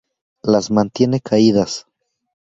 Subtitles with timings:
[0.41, 1.85] Las mantiene caídas.